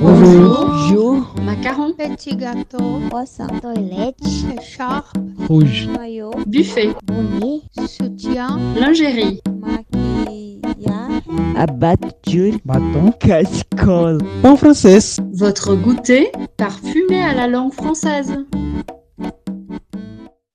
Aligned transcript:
Bonjour. 0.00 0.66
Bonjour. 0.66 1.34
Macaron, 1.42 1.92
Petit 1.92 2.36
gâteau, 2.36 3.00
croissant, 3.08 3.48
toilette, 3.60 4.16
écharpe, 4.56 5.16
Rouge. 5.48 5.88
maillot, 5.88 6.30
buffet, 6.46 6.94
bonnet, 7.04 7.62
soutien, 7.88 8.58
lingerie, 8.78 9.40
maquillage, 9.60 11.22
Abatture. 11.56 12.54
Bâton. 12.64 13.12
Casserole. 13.18 14.18
En 14.44 14.56
français. 14.56 15.20
votre 15.32 15.74
goûter 15.74 16.30
parfumé 16.56 17.20
à 17.22 17.34
la 17.34 17.48
langue 17.48 17.72
française. 17.72 18.34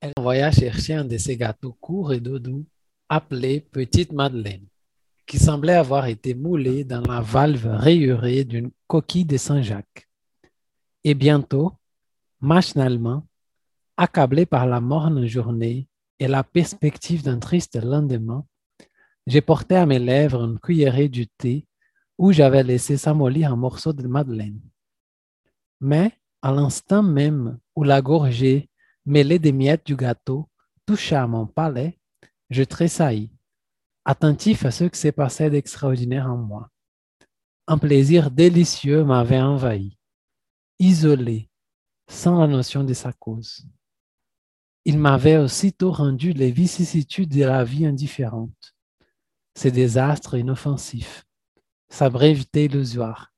Elle 0.00 0.12
envoya 0.16 0.50
chercher 0.50 0.94
un 0.94 1.04
de 1.04 1.16
ces 1.16 1.36
gâteaux 1.36 1.76
courts 1.80 2.12
et 2.12 2.20
doudous 2.20 2.64
appelé 3.08 3.60
Petite 3.60 4.12
Madeleine, 4.12 4.66
qui 5.30 5.38
semblait 5.38 5.74
avoir 5.74 6.06
été 6.06 6.34
moulé 6.34 6.82
dans 6.82 7.02
la 7.02 7.20
valve 7.20 7.64
rayurée 7.64 8.42
d'une 8.42 8.72
coquille 8.88 9.24
de 9.24 9.36
Saint-Jacques. 9.36 10.08
Et 11.04 11.14
bientôt, 11.14 11.70
machinalement, 12.40 13.24
accablé 13.96 14.44
par 14.44 14.66
la 14.66 14.80
morne 14.80 15.26
journée 15.26 15.86
et 16.18 16.26
la 16.26 16.42
perspective 16.42 17.22
d'un 17.22 17.38
triste 17.38 17.80
lendemain, 17.80 18.44
j'ai 19.24 19.40
porté 19.40 19.76
à 19.76 19.86
mes 19.86 20.00
lèvres 20.00 20.42
une 20.42 20.58
cuillerée 20.58 21.08
du 21.08 21.28
thé 21.28 21.64
où 22.18 22.32
j'avais 22.32 22.64
laissé 22.64 22.96
s'amollir 22.96 23.52
un 23.52 23.56
morceau 23.56 23.92
de 23.92 24.08
madeleine. 24.08 24.60
Mais, 25.80 26.10
à 26.42 26.50
l'instant 26.50 27.04
même 27.04 27.56
où 27.76 27.84
la 27.84 28.02
gorgée 28.02 28.68
mêlée 29.06 29.38
des 29.38 29.52
miettes 29.52 29.86
du 29.86 29.94
gâteau 29.94 30.48
toucha 30.86 31.22
à 31.22 31.28
mon 31.28 31.46
palais, 31.46 32.00
je 32.50 32.64
tressaillis, 32.64 33.30
attentif 34.04 34.64
à 34.64 34.70
ce 34.70 34.84
qui 34.84 34.98
s'est 34.98 35.12
passé 35.12 35.50
d'extraordinaire 35.50 36.26
en 36.26 36.36
moi. 36.36 36.70
Un 37.66 37.78
plaisir 37.78 38.30
délicieux 38.30 39.04
m'avait 39.04 39.40
envahi, 39.40 39.98
isolé, 40.78 41.50
sans 42.08 42.40
la 42.40 42.46
notion 42.46 42.82
de 42.84 42.94
sa 42.94 43.12
cause. 43.12 43.66
Il 44.84 44.98
m'avait 44.98 45.36
aussitôt 45.36 45.92
rendu 45.92 46.32
les 46.32 46.50
vicissitudes 46.50 47.30
de 47.30 47.44
la 47.44 47.62
vie 47.64 47.86
indifférentes, 47.86 48.74
ses 49.54 49.70
désastres 49.70 50.36
inoffensifs, 50.36 51.24
sa 51.88 52.08
brèveté 52.08 52.64
illusoire, 52.64 53.32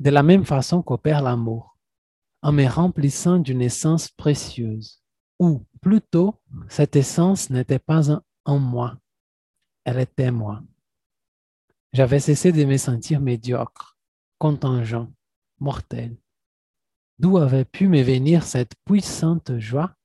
de 0.00 0.10
la 0.10 0.22
même 0.22 0.44
façon 0.44 0.82
qu'opère 0.82 1.22
l'amour, 1.22 1.78
en 2.42 2.52
me 2.52 2.66
remplissant 2.66 3.38
d'une 3.38 3.62
essence 3.62 4.08
précieuse, 4.08 5.02
ou 5.38 5.64
plutôt, 5.80 6.34
cette 6.68 6.96
essence 6.96 7.50
n'était 7.50 7.78
pas 7.78 8.20
en 8.44 8.58
moi, 8.58 8.98
elle 9.86 10.00
était 10.00 10.32
moi. 10.32 10.62
J'avais 11.92 12.18
cessé 12.18 12.50
de 12.50 12.64
me 12.64 12.76
sentir 12.76 13.20
médiocre, 13.20 13.96
contingent, 14.36 15.10
mortel. 15.60 16.18
D'où 17.20 17.38
avait 17.38 17.64
pu 17.64 17.86
me 17.86 18.02
venir 18.02 18.42
cette 18.42 18.74
puissante 18.84 19.58
joie? 19.58 19.96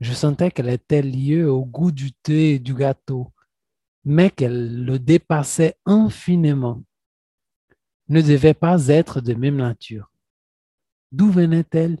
Je 0.00 0.14
sentais 0.14 0.50
qu'elle 0.50 0.70
était 0.70 1.02
liée 1.02 1.44
au 1.44 1.64
goût 1.66 1.92
du 1.92 2.12
thé 2.12 2.54
et 2.54 2.58
du 2.58 2.74
gâteau, 2.74 3.30
mais 4.04 4.30
qu'elle 4.30 4.84
le 4.84 4.98
dépassait 4.98 5.76
infiniment, 5.84 6.82
ne 8.08 8.22
devait 8.22 8.54
pas 8.54 8.88
être 8.88 9.20
de 9.20 9.34
même 9.34 9.56
nature. 9.56 10.10
D'où 11.12 11.30
venait-elle? 11.30 12.00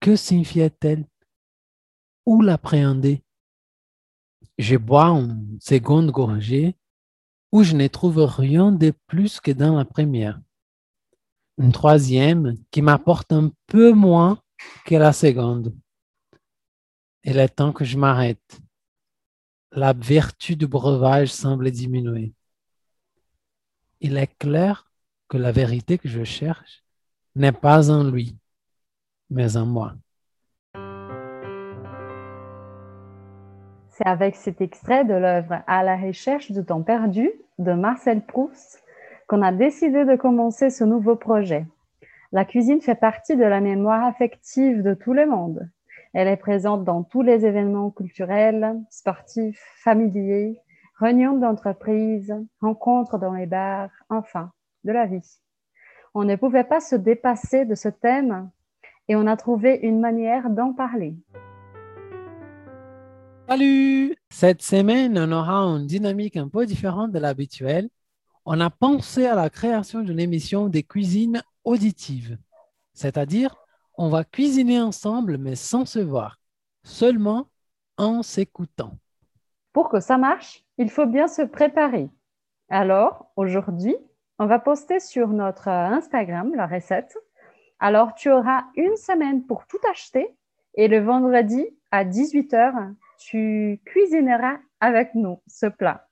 Que 0.00 0.16
signifiait-elle? 0.16 1.06
Où 2.26 2.42
l'appréhender? 2.42 3.22
Je 4.58 4.76
bois 4.76 5.10
une 5.10 5.58
seconde 5.60 6.10
gorgée 6.10 6.76
où 7.52 7.62
je 7.62 7.76
ne 7.76 7.86
trouve 7.86 8.24
rien 8.24 8.72
de 8.72 8.92
plus 9.06 9.40
que 9.40 9.52
dans 9.52 9.76
la 9.76 9.84
première. 9.84 10.40
Une 11.58 11.72
troisième 11.72 12.56
qui 12.70 12.82
m'apporte 12.82 13.32
un 13.32 13.52
peu 13.66 13.92
moins 13.92 14.42
que 14.84 14.96
la 14.96 15.12
seconde. 15.12 15.74
Il 17.24 17.38
est 17.38 17.48
temps 17.48 17.72
que 17.72 17.84
je 17.84 17.96
m'arrête. 17.96 18.60
La 19.72 19.92
vertu 19.92 20.56
du 20.56 20.66
breuvage 20.66 21.32
semble 21.32 21.70
diminuer. 21.70 22.34
Il 24.00 24.16
est 24.16 24.38
clair 24.38 24.90
que 25.28 25.36
la 25.36 25.52
vérité 25.52 25.98
que 25.98 26.08
je 26.08 26.24
cherche 26.24 26.84
n'est 27.34 27.52
pas 27.52 27.90
en 27.90 28.04
lui, 28.04 28.36
mais 29.30 29.56
en 29.56 29.66
moi. 29.66 29.94
C'est 33.98 34.06
avec 34.06 34.36
cet 34.36 34.60
extrait 34.60 35.04
de 35.04 35.14
l'œuvre 35.14 35.64
À 35.66 35.82
la 35.82 35.96
recherche 35.96 36.52
du 36.52 36.64
temps 36.64 36.82
perdu 36.82 37.32
de 37.58 37.72
Marcel 37.72 38.24
Proust 38.24 38.84
qu'on 39.26 39.42
a 39.42 39.50
décidé 39.50 40.04
de 40.04 40.14
commencer 40.14 40.70
ce 40.70 40.84
nouveau 40.84 41.16
projet. 41.16 41.66
La 42.30 42.44
cuisine 42.44 42.80
fait 42.80 42.94
partie 42.94 43.34
de 43.34 43.42
la 43.42 43.60
mémoire 43.60 44.04
affective 44.04 44.84
de 44.84 44.94
tout 44.94 45.14
le 45.14 45.26
monde. 45.26 45.68
Elle 46.14 46.28
est 46.28 46.36
présente 46.36 46.84
dans 46.84 47.02
tous 47.02 47.22
les 47.22 47.44
événements 47.44 47.90
culturels, 47.90 48.76
sportifs, 48.88 49.60
familiers, 49.82 50.60
réunions 51.00 51.36
d'entreprise, 51.36 52.32
rencontres 52.60 53.18
dans 53.18 53.32
les 53.32 53.46
bars, 53.46 53.90
enfin, 54.10 54.52
de 54.84 54.92
la 54.92 55.06
vie. 55.06 55.40
On 56.14 56.22
ne 56.22 56.36
pouvait 56.36 56.62
pas 56.62 56.78
se 56.78 56.94
dépasser 56.94 57.64
de 57.64 57.74
ce 57.74 57.88
thème 57.88 58.48
et 59.08 59.16
on 59.16 59.26
a 59.26 59.36
trouvé 59.36 59.74
une 59.82 59.98
manière 59.98 60.50
d'en 60.50 60.72
parler. 60.72 61.16
Salut! 63.48 64.14
Cette 64.28 64.60
semaine, 64.60 65.18
on 65.18 65.32
aura 65.32 65.62
une 65.62 65.86
dynamique 65.86 66.36
un 66.36 66.48
peu 66.48 66.66
différente 66.66 67.12
de 67.12 67.18
l'habituel. 67.18 67.88
On 68.44 68.60
a 68.60 68.68
pensé 68.68 69.24
à 69.24 69.34
la 69.34 69.48
création 69.48 70.02
d'une 70.02 70.20
émission 70.20 70.68
des 70.68 70.82
cuisines 70.82 71.42
auditives, 71.64 72.36
c'est-à-dire 72.92 73.56
on 73.94 74.10
va 74.10 74.24
cuisiner 74.24 74.82
ensemble 74.82 75.38
mais 75.38 75.54
sans 75.54 75.86
se 75.86 75.98
voir, 75.98 76.38
seulement 76.82 77.48
en 77.96 78.22
s'écoutant. 78.22 78.98
Pour 79.72 79.88
que 79.88 80.00
ça 80.00 80.18
marche, 80.18 80.62
il 80.76 80.90
faut 80.90 81.06
bien 81.06 81.26
se 81.26 81.40
préparer. 81.40 82.10
Alors, 82.68 83.32
aujourd'hui, 83.36 83.96
on 84.38 84.44
va 84.44 84.58
poster 84.58 85.00
sur 85.00 85.28
notre 85.28 85.68
Instagram 85.68 86.54
la 86.54 86.66
recette. 86.66 87.16
Alors, 87.78 88.14
tu 88.14 88.30
auras 88.30 88.64
une 88.76 88.96
semaine 88.96 89.46
pour 89.46 89.66
tout 89.66 89.80
acheter 89.90 90.36
et 90.74 90.86
le 90.86 91.00
vendredi 91.00 91.66
à 91.90 92.04
18h, 92.04 92.94
tu 93.18 93.80
cuisineras 93.84 94.56
avec 94.80 95.14
nous 95.14 95.42
ce 95.46 95.66
plat. 95.66 96.08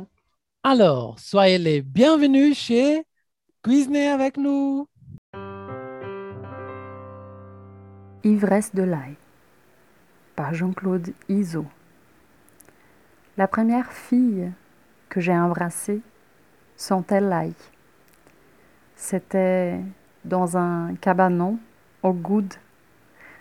Alors, 0.64 1.18
soyez 1.20 1.58
les 1.58 1.82
bienvenus 1.82 2.58
chez 2.58 3.04
Cuisiner 3.64 4.10
avec 4.10 4.36
nous. 4.36 4.90
Ivresse 8.26 8.76
de 8.76 8.84
l'ail 8.84 9.16
par 10.36 10.54
Jean-Claude 10.54 11.14
Iso. 11.30 11.66
La 13.38 13.48
première 13.48 13.94
fille 13.94 14.52
que 15.08 15.22
j'ai 15.22 15.32
embrassée 15.32 16.02
sentait 16.76 17.22
l'ail. 17.22 17.54
C'était 18.98 19.80
dans 20.26 20.58
un 20.58 20.96
cabanon 20.96 21.58
au 22.02 22.12
Goude 22.12 22.56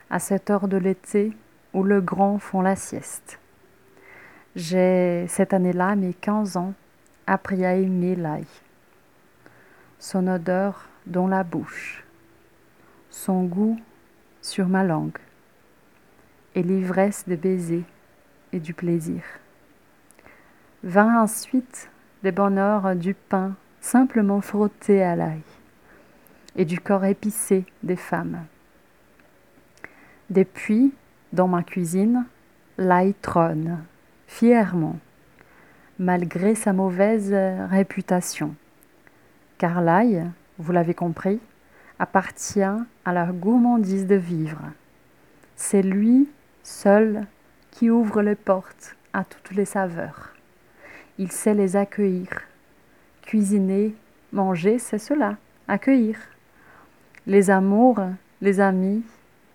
à 0.08 0.20
cette 0.20 0.50
heure 0.50 0.68
de 0.68 0.76
l'été 0.76 1.32
où 1.74 1.82
le 1.82 2.00
grand 2.00 2.38
font 2.38 2.60
la 2.60 2.76
sieste. 2.76 3.40
J'ai 4.54 5.26
cette 5.26 5.52
année-là 5.52 5.96
mes 5.96 6.14
15 6.14 6.58
ans 6.58 6.74
appris 7.26 7.64
à 7.64 7.74
aimer 7.74 8.14
l'ail. 8.14 8.46
Son 10.04 10.26
odeur 10.26 10.88
dans 11.06 11.28
la 11.28 11.44
bouche, 11.44 12.02
son 13.08 13.44
goût 13.44 13.78
sur 14.40 14.66
ma 14.66 14.82
langue 14.82 15.16
et 16.56 16.64
l'ivresse 16.64 17.22
des 17.28 17.36
baisers 17.36 17.84
et 18.52 18.58
du 18.58 18.74
plaisir. 18.74 19.22
Vint 20.82 21.22
ensuite 21.22 21.88
le 22.24 22.32
bonheur 22.32 22.96
du 22.96 23.14
pain 23.14 23.54
simplement 23.80 24.40
frotté 24.40 25.04
à 25.04 25.14
l'ail 25.14 25.44
et 26.56 26.64
du 26.64 26.80
corps 26.80 27.04
épicé 27.04 27.64
des 27.84 27.94
femmes. 27.94 28.44
Depuis, 30.30 30.92
dans 31.32 31.46
ma 31.46 31.62
cuisine, 31.62 32.24
l'ail 32.76 33.14
trône 33.22 33.78
fièrement, 34.26 34.98
malgré 36.00 36.56
sa 36.56 36.72
mauvaise 36.72 37.32
réputation. 37.70 38.56
Car 39.62 39.80
l'ail, 39.80 40.28
vous 40.58 40.72
l'avez 40.72 40.92
compris, 40.92 41.38
appartient 42.00 42.64
à 43.04 43.12
la 43.12 43.26
gourmandise 43.26 44.08
de 44.08 44.16
vivre. 44.16 44.58
C'est 45.54 45.82
lui 45.82 46.28
seul 46.64 47.28
qui 47.70 47.88
ouvre 47.88 48.22
les 48.22 48.34
portes 48.34 48.96
à 49.12 49.22
toutes 49.22 49.52
les 49.52 49.64
saveurs. 49.64 50.34
Il 51.16 51.30
sait 51.30 51.54
les 51.54 51.76
accueillir. 51.76 52.42
Cuisiner, 53.22 53.94
manger, 54.32 54.80
c'est 54.80 54.98
cela, 54.98 55.36
accueillir. 55.68 56.18
Les 57.28 57.48
amours, 57.48 58.00
les 58.40 58.58
amis, 58.58 59.04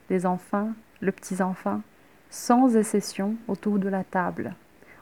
les 0.09 0.25
enfants, 0.25 0.71
les 1.01 1.11
petits-enfants, 1.11 1.81
sans 2.29 2.77
exception 2.77 3.35
autour 3.49 3.77
de 3.77 3.89
la 3.89 4.05
table. 4.05 4.55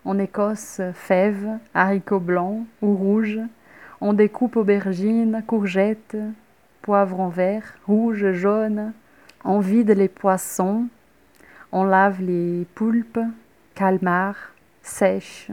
On 0.03 0.17
écosse 0.17 0.81
fèves, 0.95 1.59
haricots 1.75 2.19
blancs 2.19 2.65
ou 2.81 2.95
rouges. 2.95 3.41
On 4.07 4.13
découpe 4.13 4.55
aubergines, 4.55 5.41
courgettes, 5.47 6.15
poivrons 6.83 7.29
verts, 7.29 7.73
rouges, 7.87 8.33
jaunes. 8.33 8.93
On 9.43 9.59
vide 9.59 9.89
les 9.89 10.09
poissons. 10.09 10.85
On 11.71 11.83
lave 11.83 12.21
les 12.21 12.67
poulpes, 12.75 13.17
calmars, 13.73 14.53
sèches. 14.83 15.49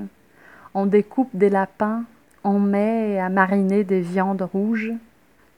On 0.75 0.85
découpe 0.85 1.31
des 1.33 1.49
lapins. 1.49 2.05
On 2.45 2.61
met 2.61 3.19
à 3.19 3.31
mariner 3.31 3.85
des 3.85 4.03
viandes 4.03 4.43
rouges. 4.43 4.93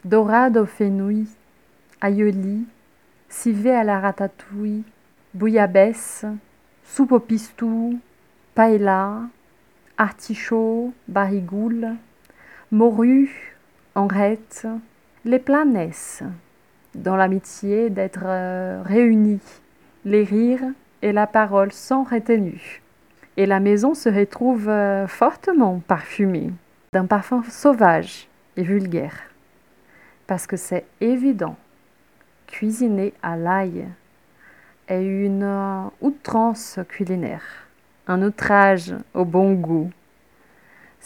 Dorade 0.05 0.57
au 0.57 0.65
fenouil, 0.65 1.27
aïoli, 2.01 2.65
civet 3.29 3.75
à 3.75 3.83
la 3.83 3.99
ratatouille, 3.99 4.85
bouillabaisse, 5.35 6.27
soupe 6.85 7.11
au 7.11 7.19
pistou, 7.19 7.99
paella, 8.55 9.23
artichaut, 9.99 10.93
barigoule, 11.09 11.97
morue, 12.71 13.57
henrette, 13.95 14.67
les 15.25 15.39
plats 15.39 15.65
naissent 15.65 16.23
dans 16.95 17.17
l'amitié 17.17 17.91
d'être 17.91 18.25
euh, 18.25 18.83
réunis, 18.85 19.41
les 20.05 20.25
rires 20.25 20.73
et 21.03 21.13
la 21.13 21.27
parole 21.27 21.73
sont 21.73 22.05
retenus. 22.05 22.81
Et 23.37 23.47
la 23.47 23.61
maison 23.61 23.95
se 23.95 24.09
retrouve 24.09 24.69
euh, 24.69 25.07
fortement 25.07 25.81
parfumée 25.87 26.51
d'un 26.93 27.07
parfum 27.07 27.43
sauvage 27.49 28.29
et 28.57 28.63
vulgaire. 28.63 29.19
Parce 30.27 30.47
que 30.47 30.57
c'est 30.57 30.85
évident, 31.01 31.57
cuisiner 32.47 33.13
à 33.23 33.37
l'ail 33.37 33.87
est 34.89 35.05
une 35.05 35.43
euh, 35.43 35.83
outrance 36.01 36.79
culinaire, 36.89 37.43
un 38.07 38.23
outrage 38.23 38.95
au 39.15 39.25
bon 39.25 39.55
goût. 39.55 39.91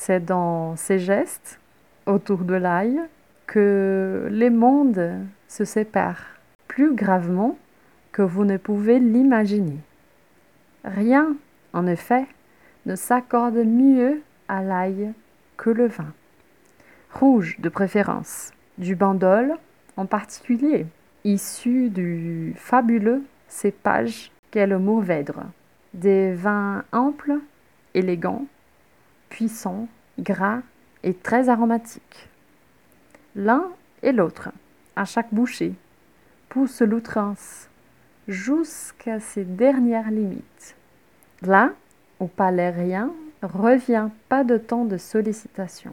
C'est 0.01 0.25
dans 0.25 0.77
ces 0.77 1.01
gestes 1.01 1.59
autour 2.07 2.45
de 2.45 2.55
l'ail 2.55 3.01
que 3.49 4.29
les 4.31 4.49
mondes 4.49 5.27
se 5.49 5.65
séparent 5.65 6.25
plus 6.69 6.95
gravement 6.95 7.59
que 8.13 8.23
vous 8.23 8.45
ne 8.45 8.59
pouvez 8.59 9.01
l'imaginer. 9.01 9.79
Rien, 10.85 11.35
en 11.73 11.89
effet, 11.89 12.27
ne 12.87 12.95
s'accorde 12.95 13.57
mieux 13.57 14.23
à 14.47 14.63
l'ail 14.63 15.13
que 15.57 15.69
le 15.69 15.89
vin. 15.89 16.15
Rouge 17.13 17.57
de 17.59 17.69
préférence, 17.69 18.53
du 18.79 18.95
bandol 18.95 19.57
en 19.97 20.07
particulier, 20.07 20.87
issu 21.25 21.91
du 21.91 22.55
fabuleux 22.57 23.25
cépage 23.49 24.31
qu'est 24.53 24.69
le 24.69 24.79
Mourvèdre. 24.79 25.43
Des 25.93 26.33
vins 26.35 26.85
amples, 26.93 27.41
élégants, 27.95 28.47
puissants, 29.29 29.89
gras 30.19 30.61
et 31.03 31.15
très 31.15 31.49
aromatiques. 31.49 32.29
L'un 33.35 33.65
et 34.03 34.13
l'autre, 34.13 34.51
à 34.97 35.05
chaque 35.05 35.33
bouchée, 35.33 35.75
poussent 36.49 36.83
l'outrance 36.83 37.69
jusqu'à 38.27 39.21
ses 39.21 39.45
dernières 39.45 40.11
limites. 40.11 40.77
Là, 41.43 41.71
au 42.21 42.27
palais 42.27 42.71
rien, 42.71 43.13
revient 43.43 44.09
pas 44.29 44.45
de 44.45 44.57
temps 44.57 44.85
de 44.85 44.97
sollicitation. 44.97 45.93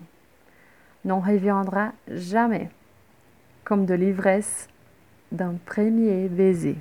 N'en 1.03 1.19
reviendra 1.19 1.91
jamais, 2.07 2.69
comme 3.63 3.85
de 3.85 3.93
l'ivresse 3.93 4.67
d'un 5.31 5.55
premier 5.65 6.27
baiser. 6.27 6.77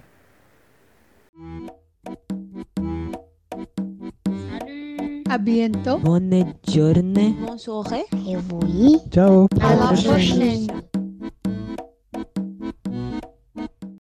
À 5.35 5.39
bientôt. 5.39 5.99
Bonne 5.99 6.55
journée. 6.73 7.35
Bonne 7.45 7.59
soirée. 7.59 8.05
Et 8.25 8.37
oui. 8.37 8.99
Ciao. 9.13 9.49
À 9.61 9.75
la 9.75 10.01
prochaine. 10.01 10.69